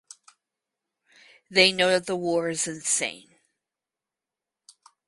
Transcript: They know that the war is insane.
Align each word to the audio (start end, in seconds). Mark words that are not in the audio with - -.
They 1.47 1.71
know 1.71 1.91
that 1.91 2.07
the 2.07 2.15
war 2.15 2.49
is 2.49 2.65
insane. 2.65 3.35